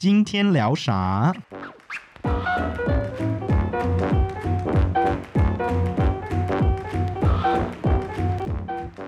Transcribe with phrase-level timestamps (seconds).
[0.00, 1.33] 今天聊啥？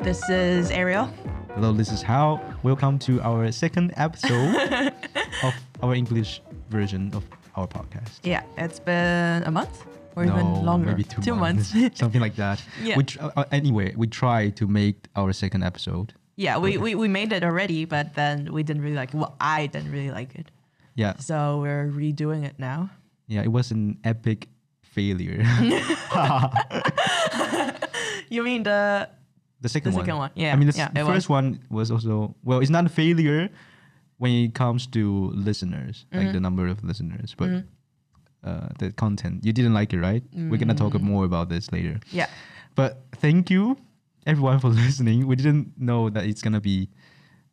[0.03, 1.09] This is Ariel.
[1.55, 2.39] Hello, this is How.
[2.61, 4.91] Welcome to our second episode
[5.43, 7.23] of our English version of
[7.55, 8.19] our podcast.
[8.23, 10.87] Yeah, it's been a month or no, even longer.
[10.91, 11.73] maybe two, months.
[11.95, 12.61] something like that.
[12.83, 12.97] Yeah.
[12.97, 16.13] Which uh, uh, anyway, we try to make our second episode.
[16.35, 19.17] yeah, we, we, we made it already, but then we didn't really like it.
[19.17, 20.51] Well, I didn't really like it.
[20.95, 22.89] Yeah, So we're redoing it now.
[23.27, 24.47] yeah, it was an epic
[24.81, 25.41] failure.
[28.29, 29.09] You mean the.
[29.61, 30.05] the second The one.
[30.05, 32.59] second one, yeah, I mean, the, yeah, the first one was also well.
[32.59, 33.49] It's not a failure
[34.17, 36.33] when it comes to listeners, like Mm-hmm.
[36.33, 37.63] the number of listeners, but
[38.43, 39.45] uh, the content.
[39.45, 40.23] You didn't like it, right?
[40.33, 41.01] We're gonna talk Mm.
[41.01, 41.99] more about this later.
[42.11, 42.27] Yeah.
[42.75, 43.77] But thank you,
[44.25, 45.27] everyone, for listening.
[45.27, 46.89] We didn't know that it's gonna be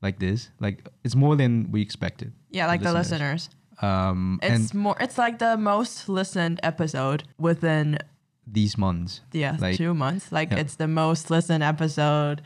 [0.03, 0.51] like this.
[0.61, 2.33] Like it's more than we expected.
[2.51, 3.51] Yeah, like the listeners.
[3.83, 4.97] Um, It's and more.
[5.01, 7.99] It's like the most listened episode within
[8.47, 9.21] these months.
[9.33, 10.33] yeah Like- two months.
[10.33, 10.59] Like Yeah.
[10.61, 12.43] it's the most listened episode.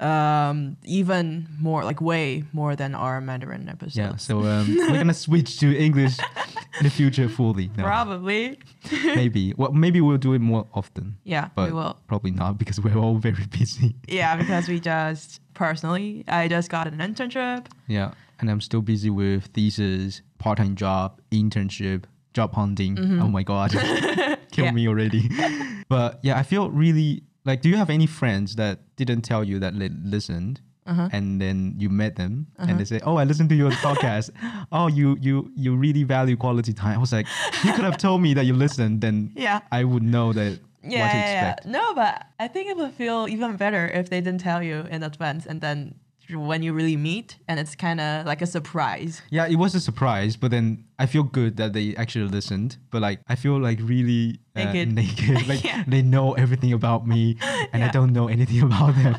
[0.00, 3.96] Um, even more like way more than our Mandarin episodes.
[3.96, 4.16] Yeah.
[4.16, 6.16] So um, we're gonna switch to English
[6.78, 7.68] in the future fully.
[7.76, 8.58] No, Probably.
[9.04, 9.54] maybe.
[9.56, 11.16] Well, maybe we'll do it more often.
[11.24, 11.98] Yeah, but we will.
[12.06, 13.96] probably not because we're all very busy.
[14.08, 17.66] Yeah, because we just personally, I just got an internship.
[17.88, 22.96] Yeah, and I'm still busy with thesis, part-time job, internship, job hunting.
[23.20, 23.72] Oh my god,
[24.52, 24.64] kill.
[24.66, 24.70] Yeah.
[24.70, 25.28] me already.
[25.88, 27.62] but yeah, I feel really like.
[27.62, 30.60] Do you have any friends that didn't tell you that they listened?
[30.86, 31.08] Uh-huh.
[31.12, 34.30] And then you met them, and they say, "Oh, I listened to your podcast.
[34.72, 37.26] oh, you you you really value quality time." I was like,
[37.62, 39.60] "You could have told me that you listened, then Yeah.
[39.70, 41.70] I would know that Yeah, what to yeah, yeah.
[41.70, 45.02] No, but I think it would feel even better if they didn't tell you in
[45.02, 45.96] advance, and then
[46.30, 49.22] when you really meet, and it's kind of like a surprise.
[49.30, 52.76] Yeah, it was a surprise, but then I feel good that they actually listened.
[52.90, 54.92] But like, I feel like really uh, Naked.
[54.92, 55.48] naked.
[55.48, 55.84] Like Yeah.
[55.86, 57.36] they know everything about me,
[57.72, 59.16] and I don't know anything about them.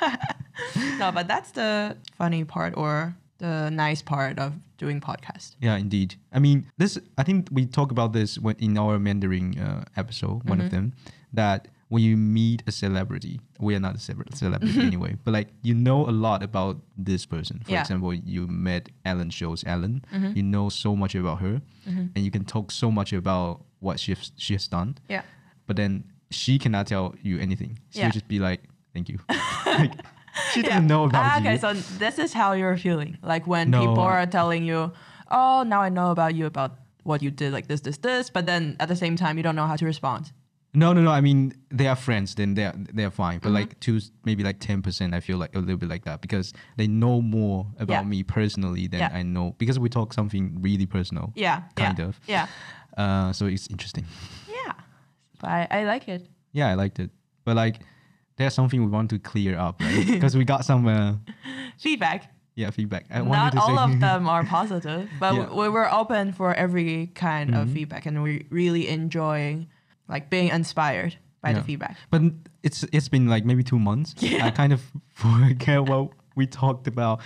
[0.98, 5.56] no, but that's the funny part or the nice part of doing podcast.
[5.60, 6.14] yeah, indeed.
[6.32, 6.98] I mean, this.
[7.18, 10.74] I think we talk about this when in our Mandarin uh, episode, one of Mm-hmm.
[10.76, 10.92] them,
[11.32, 14.80] that when you meet a celebrity, we are not a celebrity mm-hmm.
[14.90, 17.60] anyway, but like you know a lot about this person.
[17.64, 17.82] For Yeah.
[17.84, 19.94] example, you met Ellen Shows Ellen.
[20.14, 20.32] Mm-hmm.
[20.38, 21.54] You know so much about her,
[21.88, 22.06] mm-hmm.
[22.14, 24.90] and you can talk so much about what she has, she has done.
[25.14, 25.22] Yeah.
[25.66, 25.92] but then
[26.30, 27.72] she cannot tell you anything.
[27.90, 28.06] She Yeah.
[28.06, 28.60] would just be like,
[28.94, 29.18] "Thank you."
[29.80, 29.92] like,
[30.52, 31.40] she doesn't know about Ah, you.
[31.44, 31.68] okay, so
[32.04, 33.12] this is how you're feeling.
[33.32, 34.80] Like when No, people are telling you,
[35.30, 36.70] "Oh, now I know about you about
[37.04, 39.56] what you did, like this, this, this," but then at the same time, you don't
[39.60, 40.32] know how to respond.
[40.74, 41.10] No, no, no.
[41.10, 42.34] I mean, they are friends.
[42.34, 43.40] Then they are they are fine.
[43.40, 43.52] Mm-hmm.
[43.52, 45.14] But like two, maybe like ten percent.
[45.14, 48.08] I feel like a little bit like that because they know more about Yeah.
[48.08, 49.10] me personally than Yeah.
[49.12, 51.32] I know because we talk something really personal.
[51.36, 52.20] Yeah, Kind yeah, of.
[52.26, 52.46] Yeah,
[52.96, 54.04] Uh, so it's interesting.
[54.48, 54.72] yeah.
[55.40, 56.28] But I, I like it.
[56.52, 57.10] Yeah, I liked it.
[57.44, 57.80] But like,
[58.36, 60.06] there's something we want to clear up, right?
[60.14, 61.14] Because we got some uh,
[61.78, 62.30] Feedback.
[62.54, 63.04] yeah feedback.
[63.10, 65.44] I Not all of them are positive, but Yeah.
[65.44, 65.60] Mm-hmm.
[65.60, 69.66] we were open for every kind of feedback, and we really enjoying
[70.12, 71.58] like being inspired by Yeah.
[71.58, 71.96] the feedback.
[72.10, 72.22] But
[72.62, 74.14] it's it's been like maybe two months.
[74.22, 74.46] Yeah.
[74.46, 74.80] I kind of
[75.14, 77.20] forget what we talked about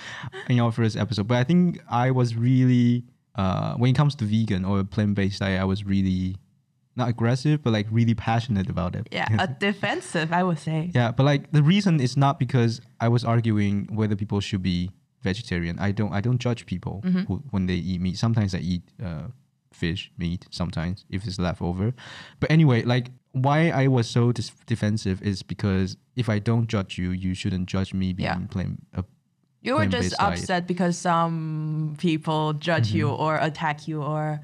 [0.48, 1.26] in our first episode.
[1.28, 3.04] But I think I was really
[3.34, 6.36] uh, when it comes to vegan or plant based diet, I was really
[6.96, 9.06] not aggressive, but like really passionate about it.
[9.12, 10.90] Yeah, a defensive, I would say.
[10.94, 14.90] yeah, but like the reason is not because I was arguing whether people should be
[15.22, 15.78] vegetarian.
[15.78, 17.24] I don't I don't judge people Mm-hmm.
[17.28, 18.16] who, when they eat meat.
[18.16, 19.28] Sometimes I eat uh,
[19.82, 20.46] fish, meat.
[20.50, 21.92] Sometimes if it's leftover.
[22.40, 26.92] But anyway, like why I was so dis- defensive is because if I don't judge
[27.02, 28.46] you, you shouldn't judge me being Yeah.
[28.54, 28.78] plain.
[28.96, 29.02] Uh,
[29.62, 30.32] You were just diet.
[30.40, 33.22] upset because some people judge you Mm-hmm.
[33.24, 34.40] or attack you or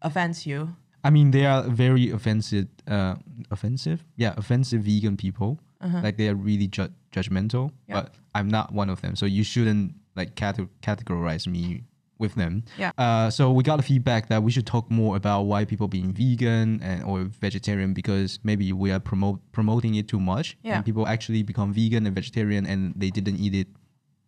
[0.00, 0.60] offense you.
[1.04, 2.66] I mean, they are very offensive.
[2.86, 3.14] Uh,
[3.50, 5.58] offensive, yeah, offensive vegan people.
[6.06, 7.64] Like they are really ju- judgmental.
[7.66, 7.88] Uh-huh.
[7.88, 7.94] Yeah.
[8.02, 11.82] But I'm not one of them, so you shouldn't like cate- categorize me
[12.24, 12.52] with them.
[12.78, 12.92] Yeah.
[13.04, 16.10] Uh, so we got the feedback that we should talk more about why people being
[16.20, 17.16] vegan and or
[17.46, 20.46] vegetarian because maybe we are promote promoting it too much.
[20.62, 20.76] Yeah.
[20.76, 23.68] And people actually become vegan and vegetarian and they didn't eat it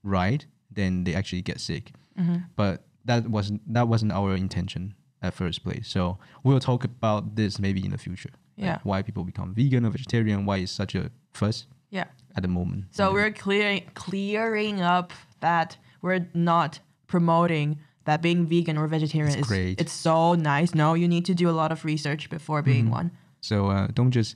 [0.02, 1.92] right, then they actually get sick.
[2.19, 2.36] Mm-hmm.
[2.56, 5.86] But that wasn't that wasn't our intention at first place.
[5.88, 8.30] So we'll talk about this maybe in the future.
[8.58, 8.78] Like Yeah.
[8.82, 12.06] why people become vegan or vegetarian, why it's such a fuss Yeah.
[12.36, 12.84] at the moment.
[12.90, 16.80] So we're clearing clearing up that we're not
[17.14, 17.69] promoting
[18.08, 19.81] that being vegan or vegetarian It's is great.
[19.82, 20.16] it's so
[20.55, 20.70] nice.
[20.82, 23.00] No, you need to do a lot of research before being Mm-hmm.
[23.00, 23.08] one.
[23.49, 24.31] So uh, don't just,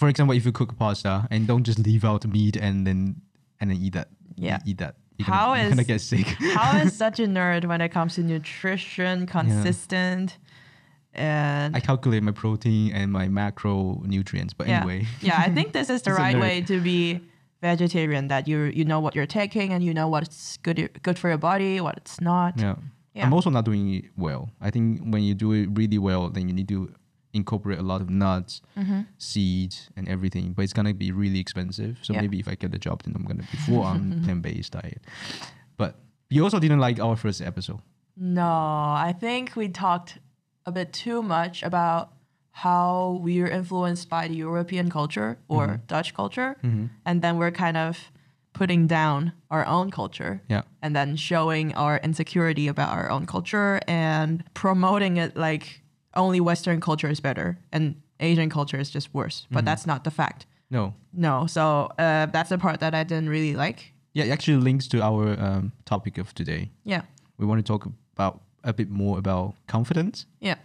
[0.00, 2.98] for example, if you cook pasta and don't just leave out meat and then
[3.60, 4.08] and then eat that.
[4.48, 4.58] Yeah.
[4.70, 4.94] eat that.
[5.18, 6.26] you're gonna, is- gonna get sick.
[6.58, 10.28] How is such a nerd when it comes to nutrition, consistent,
[11.12, 14.78] and I calculate my protein and my macronutrients, but yeah.
[14.78, 15.00] anyway.
[15.28, 17.20] yeah, I think this is the right way to be
[17.60, 18.28] vegetarian.
[18.28, 21.38] That you you know what you're taking and you know what's good good for your
[21.38, 22.58] body, what it's not.
[22.58, 22.76] Yeah.
[23.14, 23.24] Yeah.
[23.26, 24.50] I'm also not doing it well.
[24.60, 26.92] I think when you do it really well, then you need to
[27.32, 29.00] incorporate a lot of nuts, Mm-hmm.
[29.18, 30.52] seeds, and everything.
[30.52, 31.98] But it's gonna be really expensive.
[32.02, 32.20] So Yeah.
[32.22, 35.02] maybe if I get the job, then I'm gonna be full on plant based diet.
[35.76, 35.96] But
[36.28, 37.80] you also didn't like our first episode.
[38.16, 38.44] No,
[39.08, 40.18] I think we talked
[40.66, 42.12] a bit too much about
[42.52, 45.86] how we are influenced by the European culture or Mm-hmm.
[45.86, 46.56] Dutch culture,
[47.04, 48.10] and then we're kind of
[48.52, 50.42] putting down our own culture.
[50.48, 50.62] Yeah.
[50.82, 55.82] and then showing our insecurity about our own culture and promoting it like
[56.14, 59.46] only Western culture is better and Asian culture is just worse.
[59.50, 60.46] But that's not the fact.
[60.70, 60.94] No.
[61.12, 63.92] No, so uh, that's the part that I didn't really like.
[64.12, 66.70] Yeah, it actually links to our um, topic of today.
[66.84, 67.02] Yeah,
[67.38, 67.86] We want to talk
[68.16, 70.26] about a bit more about confidence.
[70.40, 70.56] yeah,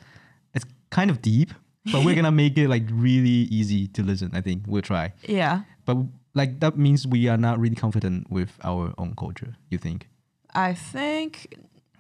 [0.53, 1.53] It's kind of deep,
[1.91, 4.31] but we're gonna make it like really easy to listen.
[4.33, 5.13] I think we'll try.
[5.27, 5.61] yeah.
[5.85, 5.97] But
[6.33, 9.55] like that means we are not really confident with our own culture.
[9.69, 10.09] You think?
[10.53, 11.55] I think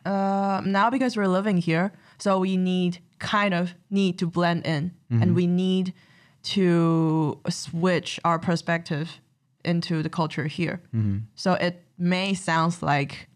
[0.05, 4.91] uh, now because we're living here, so we need kind of need to blend in,
[5.09, 5.93] and we need
[6.43, 9.19] to switch our perspective
[9.63, 10.81] into the culture here.
[11.35, 13.27] So it may sound like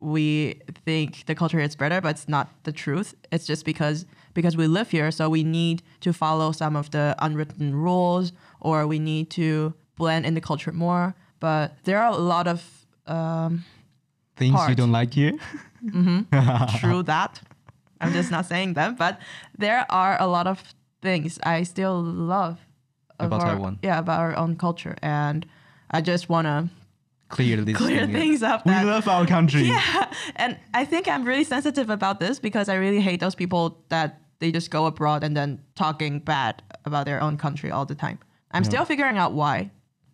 [0.00, 3.14] we think the culture is better, but it's not the truth.
[3.30, 7.14] It's just because because we live here, so we need to follow some of the
[7.18, 11.14] unwritten rules, or we need to blend in the culture more.
[11.40, 13.64] But there are a lot of um,
[14.36, 15.32] Things you don't like here?
[16.80, 17.40] true that.
[18.00, 19.20] I'm just not saying them, but
[19.58, 20.62] there are a lot of
[21.02, 22.58] things I still love
[23.18, 23.78] About our- Taiwan.
[23.82, 25.46] Yeah, about our own culture, and
[25.90, 26.68] I just want to
[27.28, 28.12] Clear this clear thing.
[28.12, 28.66] things up.
[28.66, 29.62] We love our country.
[29.68, 33.78] yeah, and I think I'm really sensitive about this because I really hate those people
[33.88, 37.94] that they just go abroad and then talking bad about their own country all the
[37.94, 38.18] time.
[38.50, 39.70] I'm still figuring out why.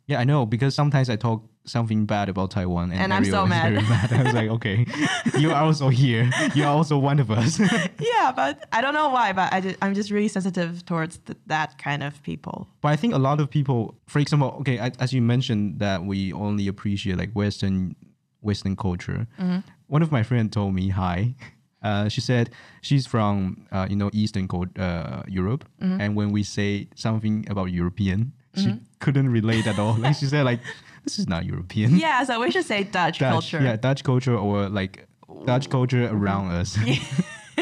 [0.07, 3.47] Yeah, I know because sometimes I talk something bad about Taiwan, and, And I'm so
[3.47, 3.73] mad.
[3.75, 4.13] mad.
[4.13, 4.87] I was like, okay,
[5.43, 6.31] you are also here.
[6.55, 7.61] You are also one of us.
[8.11, 11.39] Yeah, but I don't know why, but I just, I'm just really sensitive towards th-
[11.47, 12.69] that kind of people.
[12.83, 15.99] but I think a lot of people, for example, okay, I- as you mentioned that
[16.11, 17.95] we only appreciate like Western
[18.41, 19.27] Western culture.
[19.39, 19.61] Mm-hmm.
[19.89, 21.35] One of my friends told me hi.
[21.83, 22.51] Uh, she said
[22.83, 26.01] she's from uh, you know Eastern co- uh, Europe, Mm-hmm.
[26.01, 29.95] and when we say something about European, she couldn't relate at all.
[29.95, 30.61] Like she said, like
[31.05, 31.97] this is not European.
[32.05, 33.61] Yeah, so we should say Dutch, Dutch, culture.
[33.63, 35.07] yeah, Dutch culture or like
[35.47, 36.77] Dutch culture around us.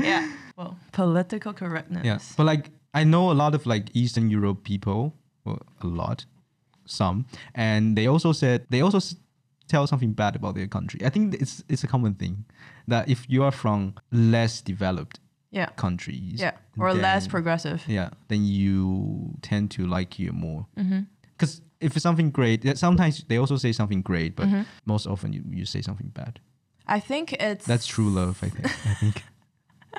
[0.00, 0.30] yeah.
[0.56, 2.04] Well, political correctness.
[2.04, 5.12] yeah, but like I know a lot of like Eastern Europe people,
[5.44, 6.24] well, a lot,
[6.86, 7.24] some,
[7.54, 8.98] and they also said they also
[9.68, 11.00] tell something bad about their country.
[11.04, 12.44] I think it's it's a common thing
[12.88, 15.20] that if you are from less developed
[15.50, 15.68] Yeah.
[15.76, 16.52] countries, Yeah.
[16.78, 17.78] Or less progressive.
[17.88, 20.66] yeah, then you tend to like you more.
[20.76, 21.00] Mm-hmm.
[21.36, 24.62] Because if it's something great, sometimes they also say something great, but Mm-hmm.
[24.84, 26.40] most often you, you say something bad.
[26.86, 28.66] I think it's That's true love, I think.
[28.86, 29.22] I think.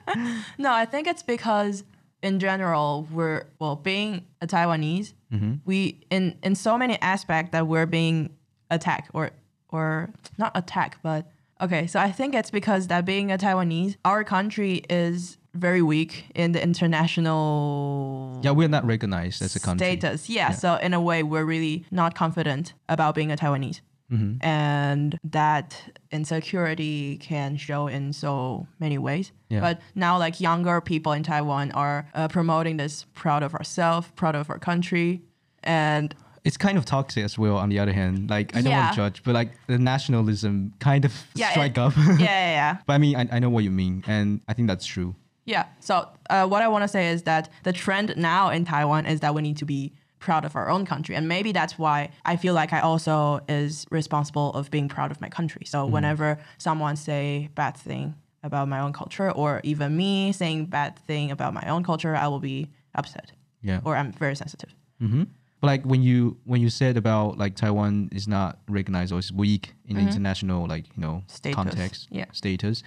[0.57, 1.83] No, I think it's because
[2.21, 5.53] in general we're well being a Taiwanese, Mm-hmm.
[5.65, 5.77] we
[6.09, 8.29] in in so many aspects that we're being
[8.69, 9.31] attacked or
[9.77, 11.21] or not attack, but
[11.65, 11.83] okay.
[11.87, 16.51] So I think it's because that being a Taiwanese, our country is very weak in
[16.55, 19.87] the international Yeah, we're not recognized as a country.
[19.87, 20.29] status.
[20.29, 23.81] Yeah, So in a way, we're really not confident about being a Taiwanese.
[24.11, 24.45] Mm-hmm.
[24.45, 25.67] And that
[26.11, 29.31] insecurity can show in so many ways.
[29.49, 29.59] Yeah.
[29.59, 34.35] But now, like younger people in Taiwan are uh, promoting this proud of ourselves, proud
[34.35, 35.21] of our country.
[35.63, 36.15] And
[36.47, 37.57] It's kind of toxic as well.
[37.57, 41.03] On the other hand, like I don't want to judge, but like the nationalism kind
[41.05, 41.93] of Yeah, strike it- up.
[41.97, 42.77] yeah, yeah, yeah.
[42.87, 45.13] but I mean, I, I know what you mean, and I think that's true.
[45.45, 45.65] Yeah.
[45.79, 45.93] So
[46.29, 49.33] uh, what I want to say is that the trend now in Taiwan is that
[49.35, 52.53] we need to be proud of our own country, and maybe that's why I feel
[52.61, 55.63] like I also is responsible of being proud of my country.
[55.65, 60.97] So whenever someone say bad thing about my own culture, or even me saying bad
[61.07, 63.79] thing about my own culture, I will be upset, Yeah.
[63.85, 64.71] or I'm very sensitive.
[64.99, 65.23] hmm
[65.59, 69.31] But like when you when you said about like Taiwan is not recognized or is
[69.31, 71.23] weak in the international like you know.
[71.27, 72.25] Status, context yeah.
[72.31, 72.83] status,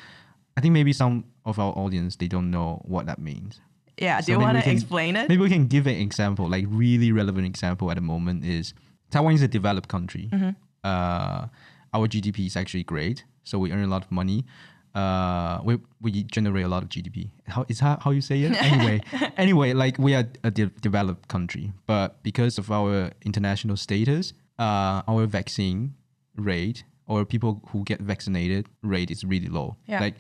[0.57, 3.61] I think maybe some of our audience they don't know what that means.
[3.99, 4.21] Yeah.
[4.21, 5.29] So Do you want to explain it?
[5.29, 8.73] Maybe we can give an example, like really relevant example at the moment is
[9.11, 10.31] Taiwan is a developed country.
[10.33, 10.51] Mm-hmm.
[10.85, 11.47] Uh,
[11.93, 14.45] our GDP is actually great, so we earn a lot of money.
[14.95, 17.31] Uh, we we generate a lot of GDP.
[17.47, 18.61] How is how, how you say it?
[18.61, 19.01] Anyway,
[19.37, 25.03] anyway, like we are a de- developed country, but because of our international status, uh,
[25.07, 25.95] our vaccine
[26.37, 29.77] rate or people who get vaccinated rate is really low.
[29.87, 30.01] Yeah.
[30.01, 30.15] Like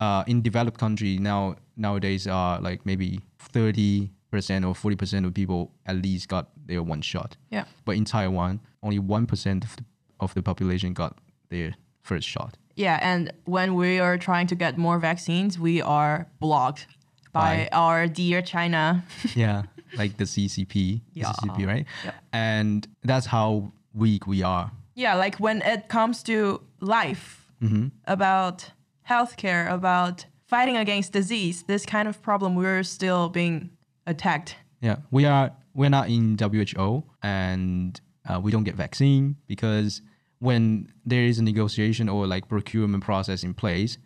[0.00, 5.34] uh, in developed country now nowadays are like maybe thirty percent or forty percent of
[5.34, 7.36] people at least got their one shot.
[7.50, 7.64] Yeah.
[7.84, 9.84] But in Taiwan, only one percent of the,
[10.20, 11.18] of the population got
[11.50, 12.56] their first shot.
[12.74, 16.86] Yeah, and when we are trying to get more vaccines, we are blocked
[17.32, 19.04] by By- our dear China.
[19.34, 19.62] yeah,
[19.96, 21.32] like the CCP, Yeah.
[21.32, 21.86] the CCP, right?
[22.04, 22.14] Yep.
[22.32, 24.70] And that's how weak we are.
[24.94, 27.88] yeah, like when it comes to life, Mm-hmm.
[28.08, 28.72] about
[29.08, 33.70] healthcare, about fighting against disease, this kind of problem, we're still being
[34.06, 34.56] attacked.
[34.80, 35.52] Yeah, we are.
[35.72, 40.02] We're not in WHO, and uh, we don't get vaccine because
[40.48, 43.96] when there is a negotiation or like procurement process in place,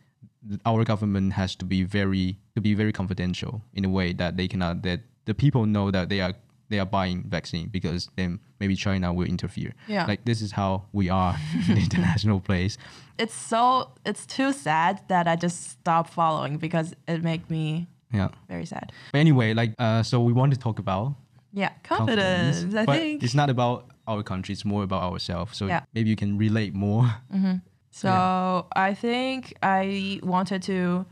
[0.71, 4.47] our government has to be very to be very confidential in a way that they
[4.53, 6.35] cannot that the people know that they are
[6.69, 9.73] they are buying vaccine because then maybe China will interfere.
[9.89, 10.05] Yeah.
[10.07, 11.35] like this is how we are
[11.69, 12.77] in the international place.
[13.19, 18.29] It's so, it's too sad that I just stopped following because it made me Yeah.
[18.49, 18.93] very sad.
[19.13, 21.15] But anyway, like uh, so we want to talk about
[21.53, 23.23] Yeah, confidence, I but think.
[23.23, 25.57] it's not about our country; it's more about ourselves.
[25.57, 25.81] So Yeah.
[25.95, 27.05] maybe you can relate more.
[27.35, 27.57] Mm-hmm.
[27.91, 31.07] So I think I wanted to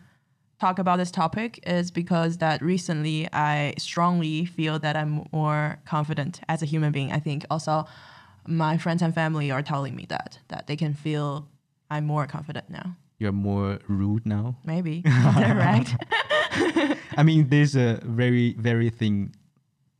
[0.61, 6.41] talk about this topic is because that recently I strongly feel that I'm more confident
[6.49, 7.11] as a human being.
[7.11, 7.87] I think also
[8.47, 11.49] my friends and family are telling me that that they can feel
[11.91, 12.97] I'm more confident now.
[13.19, 14.57] You're more rude now.
[14.65, 15.01] Maybe
[15.37, 15.95] direct.
[17.17, 19.33] I mean, there's a very very thin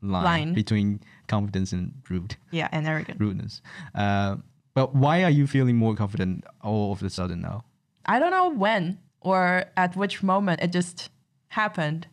[0.05, 0.55] line, Line.
[0.55, 3.21] between confidence and rude yeah, and arrogant.
[3.21, 3.63] rudeness.
[3.95, 4.37] Uh,
[4.75, 7.65] but why are you feeling more confident all of a sudden now?
[8.07, 11.11] I don't know when or at which moment it just
[11.49, 12.07] happened.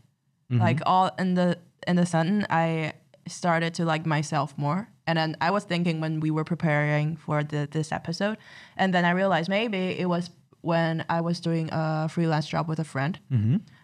[0.49, 1.57] Like all in the
[1.87, 2.93] in the sudden, I
[3.25, 4.89] started to like myself more.
[5.07, 8.37] And then I was thinking when we were preparing for the this episode,
[8.75, 10.29] and then I realized maybe it was
[10.59, 13.17] when I was doing a freelance job with a friend,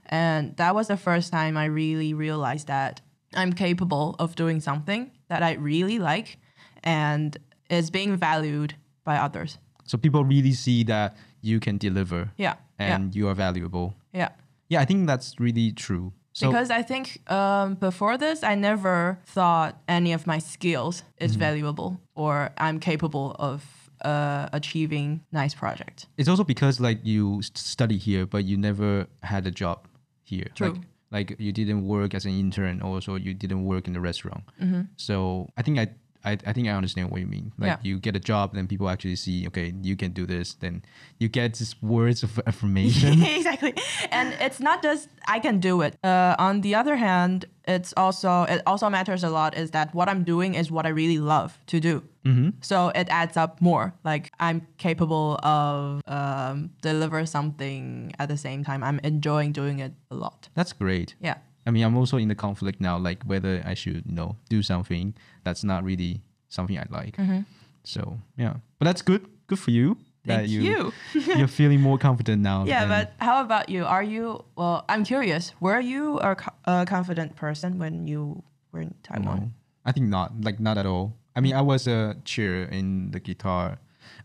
[0.07, 2.99] and that was the first time I really realized that
[3.37, 6.37] I'm capable of doing something that I really like,
[6.83, 7.37] and
[7.69, 9.57] is being valued by others.
[9.85, 13.93] So people really see that you can deliver Yeah, and you are valuable.
[14.13, 14.29] yeah, yeah.
[14.69, 16.11] Yeah, I think that's really true.
[16.33, 21.31] So because I think um, before this, I never thought any of my skills is
[21.31, 21.39] Mm-hmm.
[21.39, 23.63] valuable or I'm capable of
[24.05, 26.07] uh, achieving nice project.
[26.17, 29.87] it's also because like you study here, but you never had a job
[30.23, 30.47] here.
[30.53, 30.73] True.
[30.73, 34.43] Like, like you didn't work as an intern, also you didn't work in the restaurant.
[34.61, 34.81] Mm-hmm.
[34.97, 35.89] So I think I,
[36.25, 37.51] I I think I understand what you mean.
[37.57, 37.77] Like Yeah.
[37.83, 40.53] you get a job, then people actually see, okay, you can do this.
[40.53, 40.83] Then
[41.19, 43.21] you get these words of affirmation.
[43.37, 43.73] exactly,
[44.11, 45.97] and it's not just I can do it.
[46.03, 50.07] Uh, on the other hand, it's also it also matters a lot is that what
[50.09, 52.03] I'm doing is what I really love to do.
[52.25, 52.49] Mm-hmm.
[52.61, 53.93] So it adds up more.
[54.03, 58.83] Like I'm capable of um, deliver something at the same time.
[58.83, 60.49] I'm enjoying doing it a lot.
[60.55, 61.15] That's great.
[61.21, 61.37] Yeah.
[61.67, 64.63] I mean, I'm also in the conflict now, like whether I should, you know, do
[64.63, 67.17] something that's not really something I like.
[67.17, 67.41] Mm-hmm.
[67.83, 69.27] So yeah, but that's good.
[69.47, 69.97] Good for you.
[70.25, 70.91] Thank you.
[71.13, 72.65] you're feeling more confident now.
[72.65, 73.85] Yeah, but how about you?
[73.85, 74.85] Are you well?
[74.89, 75.53] I'm curious.
[75.59, 79.39] Were you a, a confident person when you were in Taiwan?
[79.39, 79.51] No,
[79.85, 80.33] I think not.
[80.41, 81.15] Like not at all.
[81.35, 83.77] I mean, I was a chair in the guitar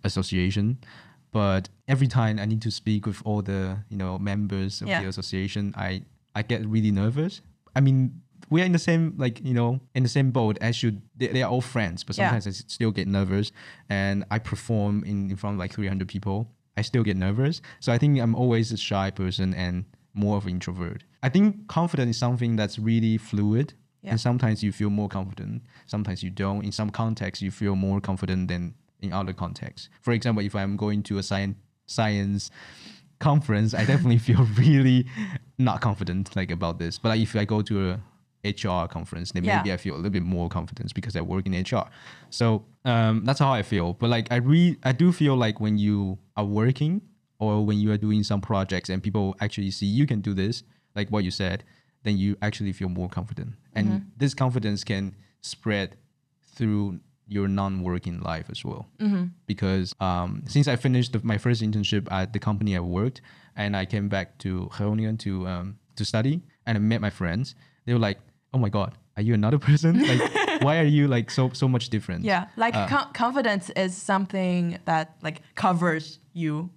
[0.02, 0.78] association,
[1.30, 5.02] but every time I need to speak with all the you know members of Yeah.
[5.02, 6.02] the association, I
[6.34, 7.40] I get really nervous.
[7.76, 8.20] I mean,
[8.50, 10.58] we are in the same like you know in the same boat.
[10.60, 12.26] I should they, they are all friends, but Yeah.
[12.28, 13.52] sometimes I s- still get nervous,
[13.88, 16.48] and I perform in, in front of like 300 people.
[16.76, 17.60] I still get nervous.
[17.80, 19.84] So I think I'm always a shy person and
[20.14, 21.04] more of an introvert.
[21.22, 23.74] I think confidence is something that's really fluid.
[24.02, 24.10] Yeah.
[24.12, 26.64] And sometimes you feel more confident, sometimes you don't.
[26.64, 29.88] In some contexts, you feel more confident than in other contexts.
[30.00, 32.50] For example, if I'm going to a science science
[33.22, 35.06] conference, I definitely feel really
[35.58, 36.98] not confident like about this.
[36.98, 38.00] But like, if I go to a
[38.44, 39.56] HR conference, then Yeah.
[39.58, 41.86] maybe I feel a little bit more confidence because I work in HR.
[42.30, 43.88] So um, that's how I feel.
[44.00, 47.00] But like I re I do feel like when you are working
[47.38, 50.64] or when you are doing some projects and people actually see you can do this,
[50.96, 51.58] like what you said,
[52.04, 53.50] then you actually feel more confident.
[53.74, 53.86] And
[54.22, 55.88] this confidence can spread
[56.56, 57.00] through
[57.32, 58.82] your non-working life as well.
[59.46, 63.20] Because um, since I finished the, my first internship at the company I worked,
[63.56, 67.54] and I came back to Groningen to um, to study, and I met my friends,
[67.84, 68.18] they were like,
[68.54, 69.92] "Oh my god, are you another person?
[70.10, 70.22] Like,
[70.66, 74.78] why are you like so so much different?" Yeah, like Uh, co- confidence is something
[74.84, 76.70] that like covers you,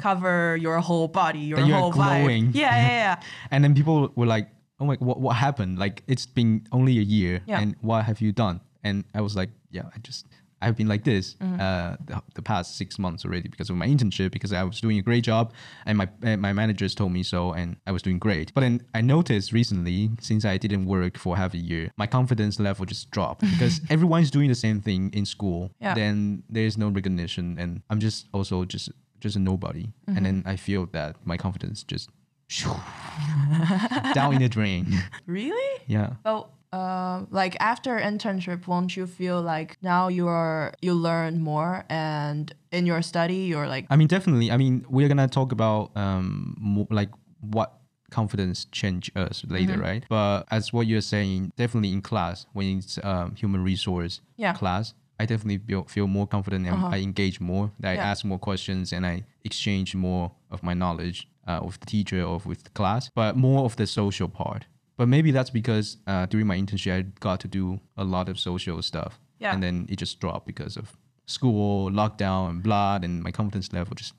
[0.00, 1.72] cover your whole body, your Mm-hmm.
[1.80, 2.44] Whole glowing.
[2.52, 2.54] vibe.
[2.54, 3.16] Yeah, yeah, yeah.
[3.52, 4.48] And then people were like,
[4.80, 5.78] "Oh my, what what happened?
[5.78, 7.60] Like it's been only a year, Yeah.
[7.60, 10.26] and what have you done?" And I was like, "Yeah, I just
[10.60, 11.60] I've been like this Mm-hmm.
[11.60, 14.98] uh, the, the past six months already because of my internship because I was doing
[14.98, 15.52] a great job
[15.86, 18.52] and my and my managers told me so and I was doing great.
[18.54, 22.58] But then I noticed recently since I didn't work for half a year, my confidence
[22.58, 25.70] level just dropped because everyone's doing the same thing in school.
[25.80, 25.94] Yeah.
[25.94, 29.84] Then there's no recognition and I'm just also just just a nobody.
[29.86, 30.16] Mm-hmm.
[30.16, 32.10] And then I feel that my confidence just
[34.14, 34.86] down in the drain.
[35.26, 35.82] Really?
[35.86, 36.14] Yeah.
[36.24, 41.84] So, uh, like after internship, won't you feel like now you are you learn more
[41.88, 44.50] and in your study you're like I mean, definitely.
[44.50, 47.10] I mean, we're gonna talk about um, more, like
[47.40, 47.72] what
[48.10, 49.80] confidence change us later, Mm-hmm.
[49.82, 50.04] right?
[50.08, 54.54] But as what you're saying, definitely in class when it's um, human resource Yeah.
[54.54, 57.70] class, I definitely feel, feel more confident and I engage more.
[57.82, 57.96] I Uh-huh.
[57.96, 58.10] Yeah.
[58.10, 62.40] ask more questions and I exchange more of my knowledge uh, with the teacher or
[62.44, 63.10] with the class.
[63.14, 64.66] But more of the social part.
[64.98, 68.38] But maybe that's because uh, during my internship, I got to do a lot of
[68.38, 69.18] social stuff.
[69.38, 69.54] Yeah.
[69.54, 73.94] And then it just dropped because of school, lockdown, and blah, and my confidence level
[73.94, 74.12] just.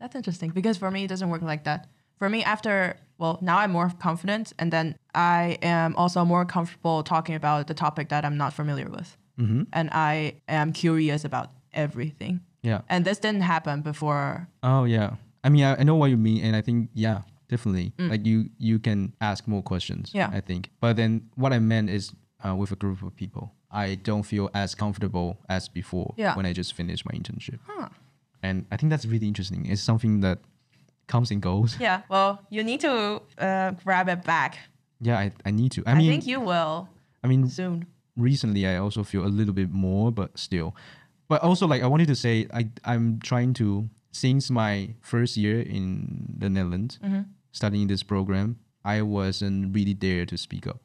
[0.00, 1.88] That's interesting because for me it doesn't work like that.
[2.18, 7.02] For me, after well, now I'm more confident, and then I am also more comfortable
[7.02, 9.62] talking about the topic that I'm not familiar with, Mm-hmm.
[9.72, 12.40] and I am curious about everything.
[12.62, 12.82] Yeah.
[12.88, 14.48] And this didn't happen before.
[14.62, 15.16] Oh yeah.
[15.42, 17.22] I mean, I, I know what you mean, and I think yeah,
[17.54, 17.88] definitely.
[18.12, 20.04] Like you, you can ask more questions.
[20.10, 20.14] Mm.
[20.20, 20.30] Yeah.
[20.38, 20.62] I think.
[20.80, 21.10] But then
[21.42, 22.12] what I meant is
[22.44, 23.44] uh, with a group of people,
[23.84, 26.36] I don't feel as comfortable as before Yeah.
[26.36, 27.58] when I just finished my internship.
[27.66, 27.88] Huh.
[28.42, 29.60] And I think that's really interesting.
[29.72, 30.38] It's something that
[31.12, 31.70] comes and goes.
[31.86, 31.98] Yeah.
[32.08, 32.92] Well, you need to
[33.38, 34.52] uh, grab it back.
[35.00, 35.82] Yeah, I, I need to.
[35.86, 36.88] I I, mean, think you will
[37.22, 37.86] I mean, soon.
[38.16, 40.74] recently I also feel a little bit more, but still.
[41.28, 45.60] But also, like I wanted to say, I I'm trying to since my first year
[45.76, 46.98] in the Netherlands,
[47.54, 50.82] studying this program, I wasn't really there to speak up,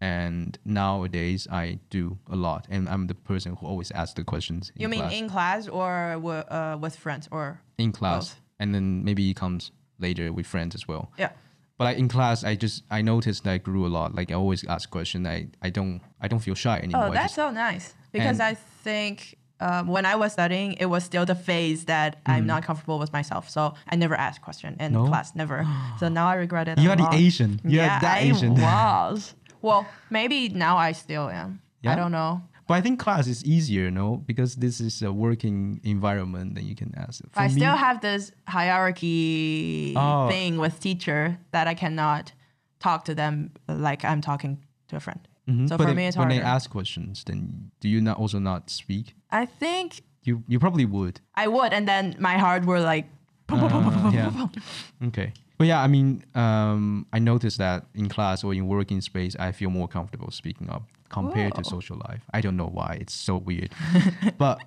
[0.00, 4.72] and nowadays I do a lot, and I'm the person who always asks the questions.
[4.74, 5.12] You mean class.
[5.12, 6.16] in class or
[6.48, 7.60] uh, with friends or?
[7.76, 8.40] in class, both?
[8.60, 11.12] and then maybe it comes later with friends as well.
[11.18, 11.32] Yeah.
[11.76, 14.14] But like in class, I just I noticed that I grew a lot.
[14.14, 15.26] Like I always ask questions.
[15.26, 17.06] I I don't I don't feel shy anymore.
[17.08, 17.94] Oh, that's just- so nice.
[18.12, 22.46] Because I think um, when I was studying, it was still the phase that I'm
[22.46, 23.48] not comfortable with myself.
[23.50, 24.92] So I never asked question in.
[24.92, 25.06] No?
[25.06, 25.66] class, never.
[26.00, 26.78] so now I regret it.
[26.78, 27.08] You are the.
[27.12, 27.60] Asian.
[27.64, 28.54] You yeah, that I Asian.
[28.54, 29.34] was.
[29.62, 31.60] Well, maybe now I still am.
[31.82, 31.92] Yeah?
[31.92, 32.40] I don't know.
[32.66, 36.74] But I think class is easier, no, because this is a working environment that you
[36.74, 37.20] can ask.
[37.30, 40.28] For I me- still have this hierarchy Oh.
[40.28, 42.32] thing with teacher that I cannot
[42.78, 45.20] talk to them like I'm talking to a friend.
[45.50, 45.68] Mhm.
[45.68, 46.40] So But for then me, it's when harder.
[46.44, 49.14] they ask questions, then do you not also not speak?
[49.30, 51.20] I think You you probably would.
[51.44, 53.06] I would, and then my heart were like,
[53.48, 54.46] Uh, yeah.
[55.08, 55.32] Okay.
[55.58, 59.52] But yeah, I mean, um, I noticed that in class or in working space, I
[59.52, 62.22] feel more comfortable speaking up compared to social life.
[62.36, 62.98] I don't know why.
[63.00, 63.70] It's so weird.
[64.38, 64.58] but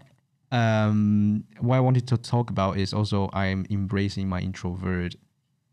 [0.51, 5.15] um, what I wanted to talk about is also I'm embracing my introvert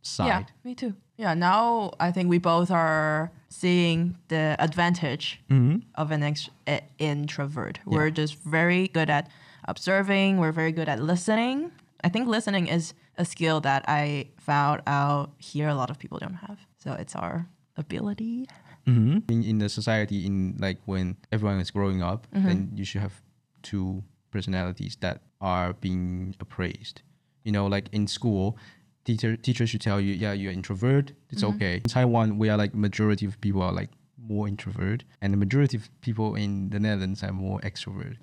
[0.03, 0.27] side.
[0.27, 0.95] Yeah, me too.
[1.21, 5.83] Yeah, now I think we both are seeing the advantage Mhm.
[5.95, 7.79] of an ex- a- introvert.
[7.85, 9.29] We're just very good at
[9.69, 11.73] observing, we're very good at listening.
[12.03, 16.19] I think listening is a skill that I found out here a lot of people
[16.19, 16.59] don't have.
[16.79, 18.49] So it's our ability.
[18.87, 23.03] hmm In, in the society, in like when everyone is growing up, then you should
[23.03, 23.21] have
[23.63, 24.03] two
[24.33, 27.03] personalities that are being appraised.
[27.45, 28.57] You know, like in school,
[29.11, 31.13] teacher teacher should tell you, yeah, you're introvert.
[31.31, 31.75] It's okay.
[31.77, 33.91] In Taiwan, we are like majority of people are like
[34.33, 38.17] more introvert, and the majority of people in the Netherlands are more extrovert.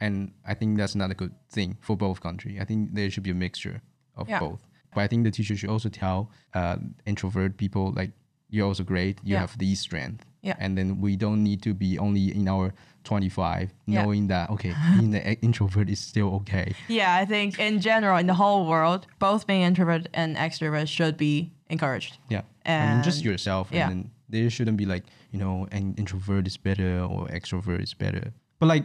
[0.00, 2.58] And I think that's not a good thing for both countries.
[2.60, 3.80] I think there should be a mixture
[4.16, 4.40] of Yeah.
[4.40, 4.62] both.
[4.94, 6.18] But I think the teacher should also tell
[6.54, 8.10] uh, introvert people like
[8.50, 9.20] you're also great.
[9.22, 9.40] You Yeah.
[9.44, 10.24] have these strength.
[10.42, 10.56] Yeah.
[10.58, 12.74] And then we don't need to be only in our
[13.04, 14.02] 25, Yeah.
[14.02, 16.74] knowing that okay, being an introvert is still okay.
[16.88, 21.16] Yeah, I think in general, in the whole world, both being introvert and extrovert should
[21.16, 22.18] be encouraged.
[22.28, 22.42] Yeah.
[22.66, 23.68] I mean, just yourself.
[23.72, 23.88] yeah.
[23.88, 27.94] And then there shouldn't be like, you know, an introvert is better or extrovert is
[27.94, 28.32] better.
[28.60, 28.84] But like,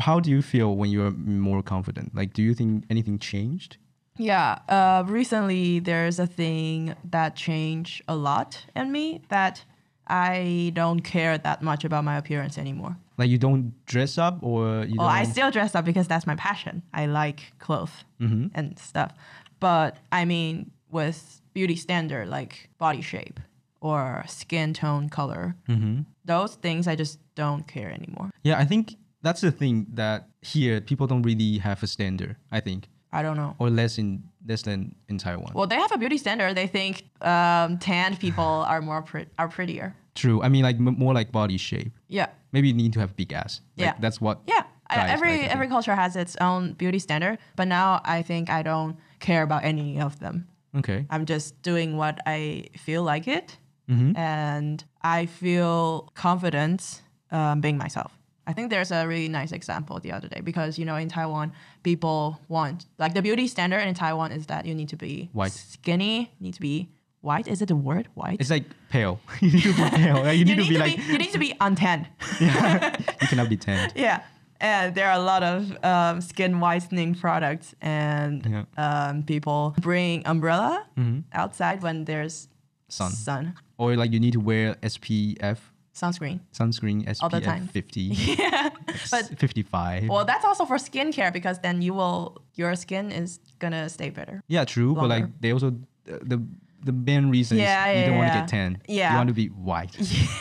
[0.00, 2.14] how do you feel when you're more confident?
[2.14, 3.76] Like, do you think anything changed?
[4.18, 9.64] Yeah, uh, recently there's a thing that changed a lot in me that
[10.06, 12.96] I don't care that much about my appearance anymore.
[13.18, 15.06] Like, you don't dress up or you don't.
[15.08, 16.82] I still dress up because that's my passion.
[16.92, 18.50] I like clothes Mhm.
[18.54, 19.12] and stuff.
[19.58, 23.40] But I mean, with beauty standard like body shape
[23.80, 26.04] or skin tone color, Mhm.
[26.24, 28.30] those things I just don't care anymore.
[28.44, 32.36] Yeah, I think that's the thing that here people don't really have a standard.
[32.52, 33.54] I think, I don't know.
[33.58, 35.52] or less in less than in Taiwan.
[35.54, 36.54] Well, they have a beauty standard.
[36.56, 39.94] They think um, tanned people are more pre- are prettier.
[40.14, 40.42] True.
[40.42, 41.92] I mean, like m- more like body shape.
[42.08, 42.28] Yeah.
[42.52, 43.60] Maybe you need to have big ass.
[43.76, 43.94] Like, Yeah.
[44.00, 44.62] That's what Yeah.
[44.88, 48.62] I- every like, every culture has its own beauty standard, but now I think I
[48.62, 50.46] don't care about any of them.
[50.76, 51.06] Okay.
[51.10, 53.56] I'm just doing what I feel like it,
[53.88, 54.16] Mm-hmm.
[54.16, 58.12] and I feel confident um, being myself.
[58.48, 61.52] I think there's a really nice example the other day because you know in Taiwan
[61.90, 65.52] people want like the beauty standard in Taiwan is that you need to be White.
[65.52, 66.88] skinny, need to be
[67.20, 67.46] white.
[67.46, 68.38] Is it the word white?
[68.42, 69.20] It's like pale.
[69.40, 70.22] you need to be pale.
[70.26, 72.06] Like, you need to be like you need to be untanned.
[72.40, 73.92] you cannot be tanned.
[74.06, 74.18] yeah.
[74.58, 78.64] And there are a lot of um, skin whitening products, and Yeah.
[78.84, 81.24] um, people bring umbrella Mhm.
[81.42, 82.48] outside when there's
[82.88, 83.10] Sun.
[83.12, 83.44] sun
[83.78, 85.58] Or like you need to wear SPF
[86.02, 86.38] sunscreen.
[86.52, 87.68] sunscreen SPF All the time.
[87.68, 88.00] 50,
[88.38, 88.68] yeah,
[89.10, 90.08] but 55.
[90.08, 94.42] well, that's also for skincare because then you will your skin is gonna stay better.
[94.48, 94.94] yeah, true.
[94.94, 96.38] But like they also uh, the
[96.84, 98.70] the main reason Yeah, is you yeah, don't want to get tan.
[98.86, 99.10] Yeah.
[99.10, 99.96] You want to be white,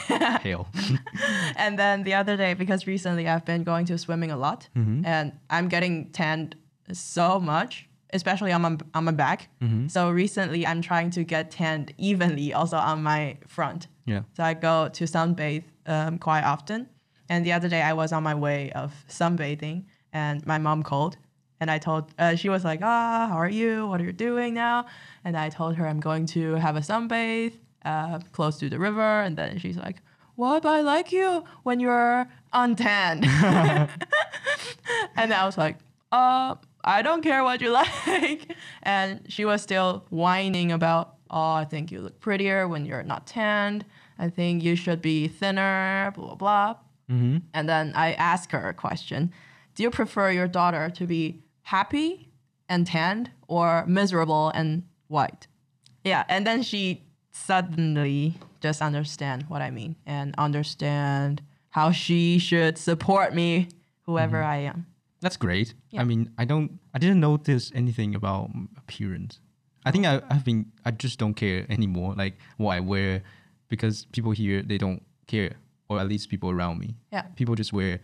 [0.43, 0.67] pale.
[1.55, 5.05] And then the other day, because recently I've been going to swimming a lot, Mm-hmm.
[5.05, 6.55] and I'm getting tanned
[6.91, 9.49] so much, especially on my on my back.
[9.61, 9.87] Mm-hmm.
[9.87, 13.87] So recently, I'm trying to get tanned evenly also on my front.
[14.05, 14.21] yeah.
[14.35, 16.87] So I go to sunbathe um, quite often.
[17.29, 21.17] And the other day, I was on my way of sunbathing, and my mom called,
[21.59, 23.87] and I told uh, she was like, "Ah, how are you?
[23.87, 24.85] What are you doing now?"
[25.23, 29.21] And I told her I'm going to have a sunbathe uh, close to the river,
[29.25, 29.97] and then she's like,
[30.35, 30.63] "What?
[30.63, 33.25] But I like you when you're untanned."
[35.17, 35.77] and I was like,
[36.11, 41.65] "Uh, I don't care what you like." and she was still whining about, "Oh, I
[41.65, 43.85] think you look prettier when you're not tanned.
[44.17, 46.75] I think you should be thinner." Blah blah blah.
[47.11, 47.37] Mm-hmm.
[47.53, 49.31] And then I asked her a question:
[49.75, 52.29] Do you prefer your daughter to be happy
[52.69, 55.47] and tanned, or miserable and white?
[56.03, 62.77] Yeah, and then she suddenly just understand what I mean and understand how she should
[62.77, 63.67] support me,
[64.03, 64.85] whoever I am.
[65.25, 65.73] That's great.
[65.89, 66.01] Yeah.
[66.01, 69.39] I mean, I don't, I didn't notice anything about um, appearance.
[69.83, 70.21] I think I, oh.
[70.29, 73.23] I've been, I just don't care anymore, like what I wear,
[73.67, 75.53] because people here they don't care,
[75.89, 76.93] or at least people around me.
[77.11, 77.23] Yeah.
[77.35, 78.01] People just wear,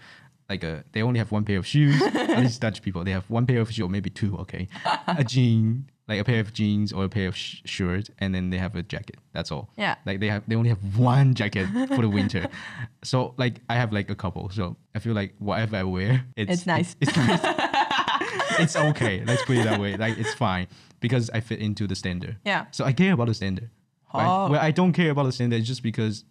[0.50, 2.02] like a, they only have one pair of shoes.
[2.16, 4.36] at least Dutch people, they have one pair of shoes, or maybe two.
[4.38, 4.68] Okay,
[5.06, 8.50] a jean, like a pair of jeans or a pair of sh- shirt, and then
[8.50, 9.18] they have a jacket.
[9.32, 9.70] That's all.
[9.78, 9.96] Yeah.
[10.06, 12.48] Like they have, they only have one jacket for the winter.
[13.04, 14.50] So like I have like a couple.
[14.52, 16.96] So I feel like whatever I wear, it's It's nice.
[17.02, 17.40] It's nice.
[18.60, 19.24] it's okay.
[19.26, 19.98] Let's put it that way.
[19.98, 20.68] Like it's fine
[21.00, 22.38] because I fit into the standard.
[22.46, 22.66] Yeah.
[22.70, 23.72] So I care about the standard.
[24.14, 24.28] Right?
[24.28, 24.52] Oh.
[24.52, 26.26] Where I don't care about the standard just because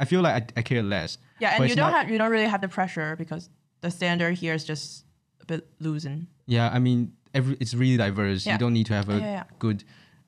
[0.00, 1.18] I feel like I, I care less.
[1.40, 3.50] Yeah, and you don't have you don't really have the pressure because
[3.82, 5.04] the standard here is just
[5.42, 6.28] a bit loosen.
[6.46, 8.46] Yeah, I mean, every it's really diverse.
[8.46, 8.52] Yeah.
[8.54, 9.84] You don't need to have a Yeah, good,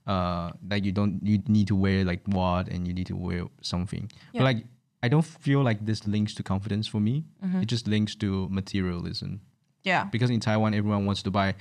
[0.06, 3.44] uh, like you don't you need to wear like what and you need to wear
[3.62, 4.10] something.
[4.32, 4.64] But like
[5.02, 7.24] I don't feel like this links to confidence for me.
[7.44, 7.62] Mm-hmm.
[7.62, 9.40] It just links to materialism.
[9.82, 10.04] Yeah.
[10.10, 11.54] because in Taiwan everyone wants to buy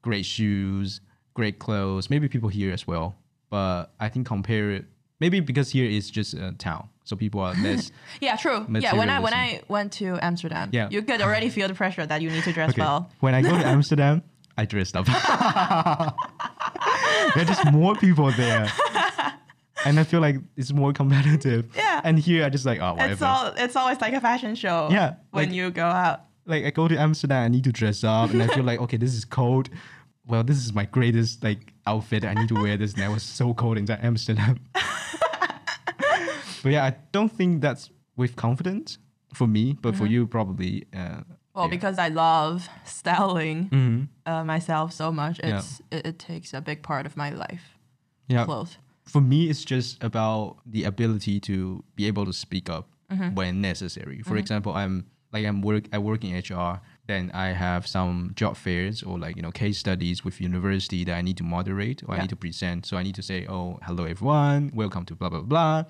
[0.00, 1.00] great shoes,
[1.34, 2.08] great clothes.
[2.08, 3.16] Maybe people here as well,
[3.50, 4.86] but I think compare it.
[5.20, 7.90] Maybe because here is just a town, so people are less.
[8.20, 8.66] Yeah, true.
[8.80, 10.88] Yeah, when I when I went to Amsterdam, Yeah.
[10.90, 12.80] you could already feel the pressure that you need to dress Okay.
[12.82, 13.10] well.
[13.20, 14.22] When I go to Amsterdam,
[14.56, 15.06] I dressed up.
[17.34, 18.70] there are just more people there,
[19.84, 21.66] and I feel like it's more competitive.
[21.76, 22.00] Yeah.
[22.04, 23.12] And here I just like oh whatever.
[23.12, 24.88] It's all it's always like a fashion show.
[24.90, 26.22] Yeah, When like- you go out.
[26.46, 28.96] like I go to Amsterdam, I need to dress up, and I feel like okay,
[28.96, 29.68] this is cold.
[30.26, 32.24] Well, this is my greatest like outfit.
[32.24, 34.58] I need to wear this, and I was so cold in Amsterdam.
[34.72, 38.98] but yeah, I don't think that's with confidence
[39.34, 40.86] for me, but for you probably.
[40.96, 41.20] Uh,
[41.56, 41.70] Well, yeah.
[41.70, 44.08] because I love styling Mhm.
[44.26, 45.56] uh, myself so much, Yeah.
[45.58, 47.64] it's it, it takes a big part of my life.
[48.28, 48.76] yeah, Clothes.
[49.04, 53.34] for me, it's just about the ability to be able to speak up Mm-hmm.
[53.36, 54.20] when necessary.
[54.22, 56.80] For example, I'm like I'm work I work in HR.
[57.06, 61.16] Then I have some job fairs or like you know case studies with university that
[61.16, 62.84] I need to moderate or I need to present.
[62.84, 65.84] So I need to say, oh, hello everyone, welcome to blah blah blah,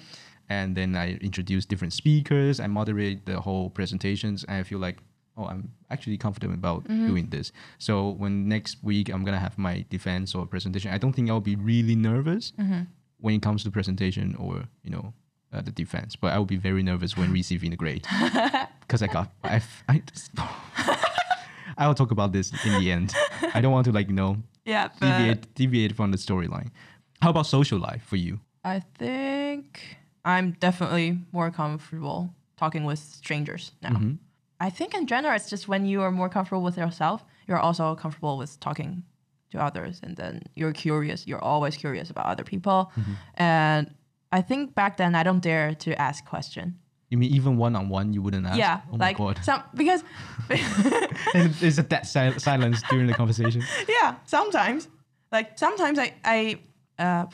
[0.48, 2.60] and then I introduce different speakers.
[2.60, 4.98] I moderate the whole presentations, and I feel like.
[5.38, 7.06] Oh, I'm actually confident about Mm-hmm.
[7.06, 7.52] doing this.
[7.78, 11.40] So when next week I'm gonna have my defense or presentation, I don't think I'll
[11.40, 12.82] be really nervous Mm-hmm.
[13.18, 15.12] when it comes to presentation or you know
[15.52, 16.16] uh, the defense.
[16.16, 18.06] But I will be very nervous when receiving the grade
[18.80, 20.02] because I got I I.
[20.12, 20.30] Just,
[21.78, 23.14] I will talk about this in the end.
[23.54, 26.70] I don't want to like you know Yeah, deviate deviate from the storyline.
[27.22, 28.40] How about social life for you?
[28.64, 33.90] I think I'm definitely more comfortable talking with strangers now.
[33.90, 34.14] Mm-hmm.
[34.60, 37.94] I think in general, it's just when you are more comfortable with yourself, you're also
[37.94, 39.02] comfortable with talking
[39.52, 41.26] to others, and then you're curious.
[41.26, 43.12] You're always curious about other people, Mm-hmm.
[43.42, 43.94] and
[44.32, 46.78] I think back then I don't dare to ask question.
[47.10, 48.58] You mean even one on one, you wouldn't ask?
[48.58, 49.44] Yeah, Oh like my god.
[49.44, 50.02] some because
[51.60, 53.62] there's a dead sil- silence during the conversation.
[53.88, 54.88] yeah, sometimes
[55.32, 56.58] like sometimes I I
[56.98, 57.26] uh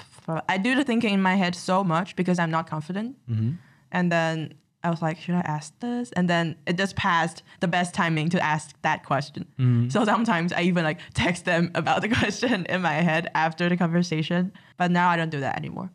[0.49, 3.53] I do the thinking in my head so much because I'm not confident, Mm-hmm.
[3.93, 6.11] and then I was like, should I ask this?
[6.13, 9.47] And then it just passed the best timing to ask that question.
[9.59, 9.91] Mm-hmm.
[9.91, 13.77] So sometimes I even like text them about the question in my head after the
[13.77, 14.53] conversation.
[14.77, 15.91] But now I don't do that anymore.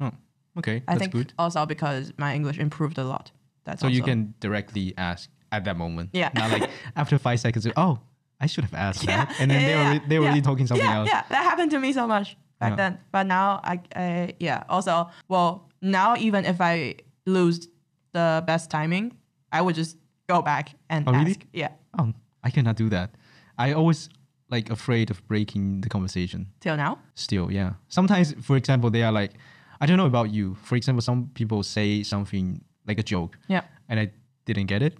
[0.00, 0.12] Oh,
[0.58, 1.32] okay, I that's think good.
[1.38, 3.32] also because my English improved a lot.
[3.64, 6.10] That's So you can directly ask at that moment.
[6.12, 6.30] Yeah.
[6.34, 7.66] Not like after five seconds.
[7.76, 7.98] Oh,
[8.40, 10.30] I should have asked yeah, that, and then yeah, they were they were yeah.
[10.30, 11.08] already talking something else.
[11.08, 12.98] Yeah, that happened to me so much back then.
[13.10, 14.62] But now I, I yeah.
[14.68, 16.96] Also, well, now even if I
[17.26, 17.68] lose
[18.12, 19.16] the best timing,
[19.52, 19.96] I would just
[20.28, 21.26] go back and Oh, ask.
[21.26, 21.36] really?
[21.52, 23.10] Yeah, Oh, I cannot do that.
[23.58, 24.08] I always
[24.50, 26.46] like afraid of breaking the conversation.
[26.60, 26.98] till now.
[27.14, 27.72] Still, yeah.
[27.88, 29.32] Sometimes, for example, they are like,
[29.80, 30.56] I don't know about you.
[30.62, 33.62] For example, some people say something like a joke, Yeah.
[33.88, 34.10] and I
[34.46, 34.94] didn't get it.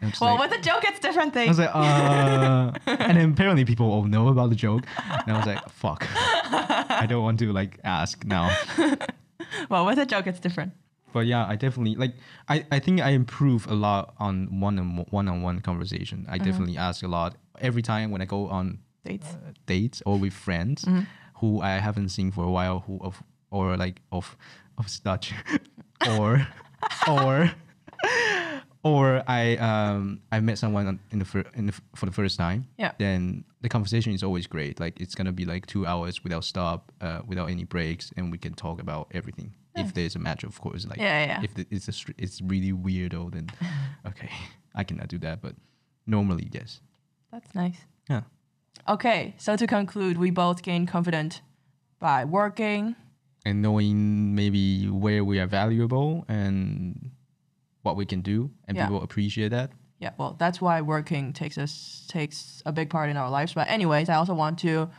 [0.00, 1.48] And I'm just Well, like- with a joke, it's different thing.
[1.48, 4.84] I was like, uh, and then apparently people all know about the joke,
[5.26, 6.06] and I was like, fuck,
[7.02, 8.50] I don't want to like ask now.
[9.68, 10.72] well, with a joke, it's different.
[11.12, 12.14] But yeah, I definitely like.
[12.48, 16.26] I, I think I improve a lot on one on one on one conversation.
[16.28, 19.26] I definitely ask a lot every time when I go on Dates.
[19.26, 20.84] uh, dates or with friends
[21.40, 24.36] who I haven't seen for a while, who of or like of
[24.78, 25.34] of such,
[26.18, 26.46] or
[27.08, 27.52] or
[28.82, 32.38] or I um I met someone in the, fir- in the f- for the first
[32.38, 32.66] time.
[32.78, 32.92] Yeah.
[32.98, 34.80] Then the conversation is always great.
[34.80, 38.38] Like it's gonna be like two hours without stop, uh, without any breaks, and we
[38.38, 39.54] can talk about everything.
[39.74, 40.86] If there's a match, of course.
[40.86, 41.40] Like Yeah, yeah.
[41.42, 43.48] if the, it's a str- it's really weirdo, then
[44.06, 44.28] okay,
[44.74, 45.40] I cannot do that.
[45.40, 45.54] But
[46.06, 46.80] normally, yes.
[47.30, 47.78] That's nice.
[48.10, 48.22] Yeah.
[48.88, 51.40] Okay, so to conclude, we both gain confidence
[52.00, 52.96] by working.
[53.46, 57.10] and knowing maybe where we are valuable and
[57.82, 58.86] what we can do and Yeah.
[58.86, 63.16] people appreciate that Yeah, well, that's why working takes us takes a big part in
[63.16, 63.54] our lives.
[63.54, 64.90] But anyways, I also want to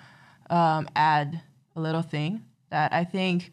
[0.49, 1.41] um, add
[1.75, 3.51] a little thing that I think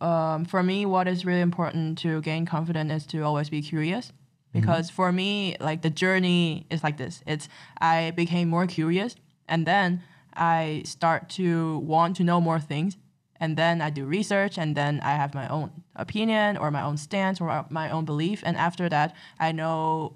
[0.00, 4.12] um, for me, what is really important to gain confidence is to always be curious.
[4.52, 7.22] Because for me, like the journey is like this.
[7.26, 7.46] It's
[7.78, 9.14] I became more curious,
[9.48, 10.02] and then
[10.34, 12.96] I start to want to know more things,
[13.40, 16.96] and then I do research, and then I have my own opinion or my own
[16.96, 20.12] stance or my own belief, and after that, I know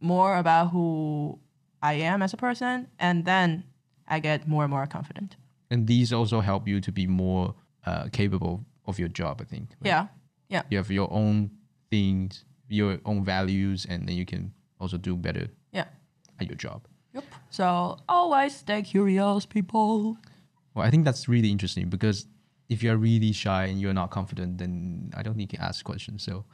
[0.00, 1.38] more about who
[1.82, 3.64] I am as a person, and then
[4.08, 5.36] I get more and more confident.
[5.70, 7.54] and these also help you to be more
[7.84, 10.06] uh, capable of your job i think Like, Yeah,
[10.48, 11.50] yeah, you have your own
[11.90, 15.84] things your own values and then you can also do better yeah.
[16.40, 16.80] at your job
[17.14, 17.24] Yep.
[17.50, 17.64] So
[18.08, 20.16] always stay curious, people.
[20.74, 22.26] well i think that's really interesting because
[22.68, 25.84] if you're really shy and you're not confident then i don't think you can ask
[25.84, 26.22] questions.
[26.22, 26.44] So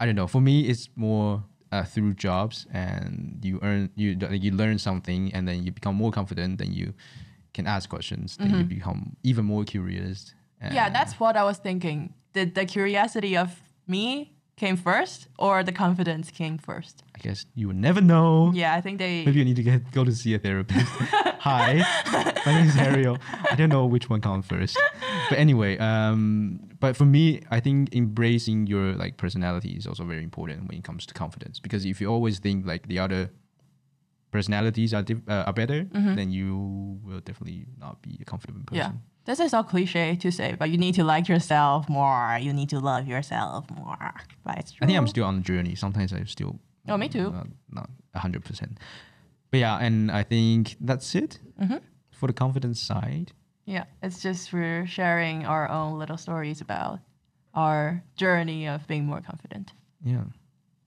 [0.00, 0.26] i don't know.
[0.26, 5.32] For me it's more uh, through jobs and you earn you like you learn something
[5.34, 6.94] and then you become more confident then you
[7.52, 8.36] can ask questions.
[8.36, 10.34] Then you become even more curious.
[10.60, 12.14] Yeah, that's what I was thinking.
[12.32, 17.02] Did the curiosity of me came first, or the confidence came first?
[17.16, 19.24] i guess you will never know Yeah, I think they.
[19.24, 20.86] maybe you need to get go to see a therapist
[21.48, 21.82] hi
[22.46, 23.16] my name is ariel
[23.52, 24.76] i don't know which one comes first
[25.30, 27.24] but anyway um but for me
[27.56, 31.60] i think embracing your like personality is also very important when it comes to confidence
[31.60, 33.30] because if you always think like the other
[34.30, 38.78] personalities are uh, are better then you will definitely not be a confident person.
[38.78, 42.38] Yeah, this is so cliche to say, but you need to like yourself more.
[42.40, 44.14] You need to love yourself more.
[44.44, 44.84] But it's true.
[44.84, 45.74] I think I'm still on the journey.
[45.74, 46.58] Sometimes I still.
[46.88, 47.30] Oh, me too.
[47.30, 48.76] Not, not 100%.
[49.50, 51.76] But yeah, and I think that's it Mm-hmm.
[52.10, 53.32] for the confidence side.
[53.64, 56.98] Yeah, it's just we're sharing our own little stories about
[57.54, 59.72] our journey of being more confident.
[60.04, 60.24] Yeah.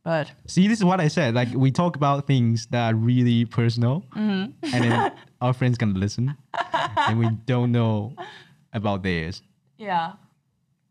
[0.07, 1.35] But See, this is what I said.
[1.35, 4.73] Like, we talk about things that are really personal, Mm-hmm.
[4.73, 5.11] and then
[5.43, 6.33] our friends can listen,
[7.07, 8.15] and we don't know
[8.71, 9.41] about theirs.
[9.77, 10.13] yeah,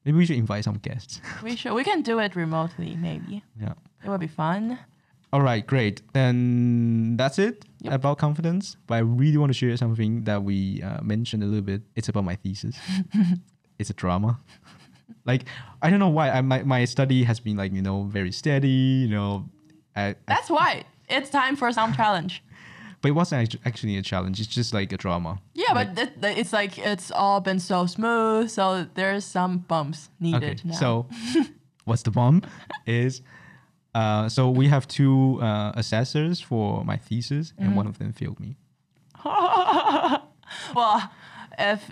[0.04, 1.20] Maybe we should invite some guests.
[1.42, 2.94] we should we can do it remotely.
[2.94, 3.72] Maybe yeah.
[4.04, 4.78] it would be fun.
[5.32, 6.02] All right, great.
[6.12, 7.92] Then that's it Yep.
[7.94, 8.76] about confidence.
[8.86, 11.82] But I really want to share something that we uh, mentioned a little bit.
[11.96, 12.76] It's about my thesis.
[13.80, 14.38] it's a drama.
[15.26, 15.44] Like
[15.82, 16.30] I don't know why.
[16.30, 18.68] I, my my study has been like you know very steady.
[19.04, 19.48] You know,
[19.94, 22.42] I, I, That's why it's time for some challenge.
[23.02, 24.40] but it wasn't actually a challenge.
[24.40, 25.40] It's just like a drama.
[25.54, 28.50] Yeah, Like- but th- it's like it's all been so smooth.
[28.50, 30.74] So there's some bumps needed now.
[30.74, 31.06] So,
[31.84, 32.46] what's the bump?
[32.86, 33.20] is
[33.94, 37.76] uh, so we have two uh, assessors for my thesis, and Mm-hmm.
[37.76, 38.56] one of them failed me.
[40.74, 41.10] well,
[41.58, 41.90] if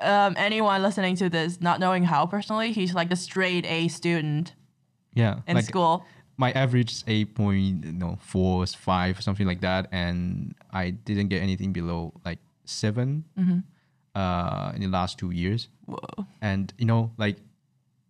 [0.00, 4.54] um, anyone listening to this not knowing how personally, he's like a straight A student
[5.14, 6.04] Yeah, in like school.
[6.36, 11.42] my average is eight point no four five something like that, and I didn't get
[11.42, 13.24] anything below like 7
[14.14, 15.68] uh, in the last two years.
[15.86, 16.26] Whoa.
[16.40, 17.36] And you know, like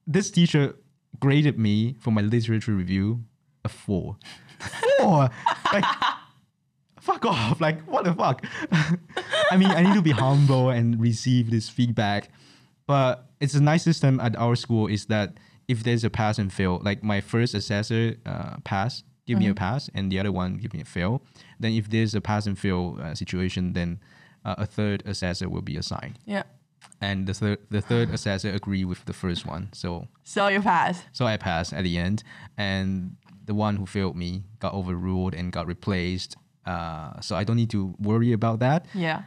[0.07, 0.75] this teacher
[1.21, 3.25] graded me for my literature review
[3.65, 4.17] a four.
[4.99, 5.31] four,
[5.73, 5.85] like
[7.09, 7.61] fuck off!
[7.61, 8.45] Like what the fuck?
[9.53, 12.31] I mean, I need to be humble and receive this feedback,
[12.87, 14.87] but it's a nice system at our school.
[14.97, 15.29] Is that
[15.73, 19.55] if there's a pass and fail, like my first assessor uh, pass, give me a
[19.55, 21.23] pass, and the other one give me a fail.
[21.61, 24.01] Then if there's a pass and fail uh, situation, then
[24.45, 26.45] uh, a third assessor will be assigned Yeah.
[27.01, 29.69] and the third the third assessor agree with the first one.
[29.73, 31.03] So So you pass.
[31.13, 32.23] so I passed at the end,
[32.57, 36.37] and the one who failed me got overruled and got replaced.
[36.69, 38.85] Uh, so I don't need to worry about that.
[38.93, 39.23] Yeah.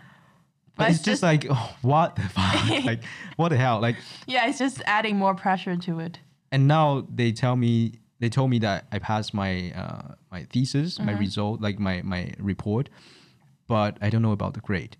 [0.75, 2.69] But, it's, just, like oh, what the fuck?
[2.85, 3.03] like
[3.35, 3.81] what the hell?
[3.81, 3.95] Like
[4.27, 6.19] yeah, it's just adding more pressure to it.
[6.51, 10.99] and now they tell me they told me that I passed my uh, my thesis,
[10.99, 12.89] my result, like my my report,
[13.67, 14.95] but I don't know about the grade.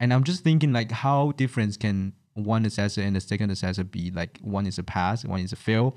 [0.00, 4.10] And I'm just thinking like how different can one assessor and the second assessor be?
[4.10, 5.96] Like one is a pass, one is a fail.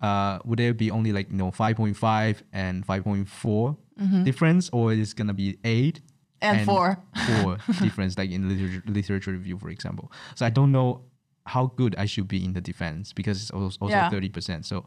[0.00, 3.76] Uh, would there be only like you know 5.5 and 5.4
[4.24, 6.00] difference, or is it gonna be eight
[6.40, 6.98] And four.
[7.26, 10.10] four difference, like in literature, literature review, for example?
[10.34, 11.02] So I don't know
[11.46, 14.10] how good I should be in the defense because it's also also Yeah.
[14.10, 14.66] thirty percent.
[14.66, 14.86] So,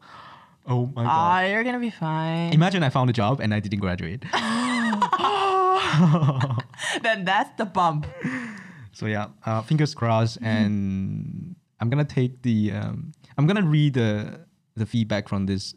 [0.68, 1.12] oh my god!
[1.14, 2.52] Ah, you're gonna be fine.
[2.54, 4.24] Imagine I found a job and I didn't graduate.
[7.04, 8.06] then that's the bump.
[8.92, 10.38] so yeah, uh, fingers crossed.
[10.42, 14.40] And I'm gonna take the um, I'm gonna read the
[14.76, 15.74] the feedback from this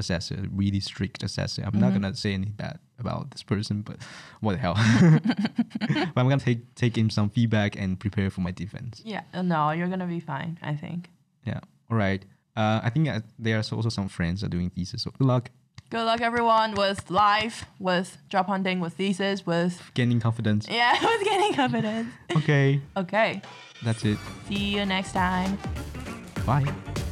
[0.00, 1.62] assessor, really strict assessor.
[1.64, 3.96] I'm not gonna say anything bad about this person, but
[4.40, 4.74] what the hell?
[6.14, 9.02] but I'm gonna take take in some feedback and prepare for my defense.
[9.04, 9.22] Yeah.
[9.32, 10.58] uh, No, you're gonna be fine.
[10.62, 11.08] I think.
[11.46, 11.60] Yeah.
[11.90, 12.24] All right.
[12.56, 15.02] Uh, I think uh, there are also some friends are doing thesis.
[15.02, 15.50] So good luck
[15.90, 20.68] Good luck, everyone, with life, with job hunting, with thesis, with gaining confidence.
[20.70, 22.08] yeah, with getting confidence.
[22.36, 23.42] Okay, Okay.
[23.82, 24.18] that's it.
[24.48, 25.58] See you next time.
[26.46, 27.09] Bye.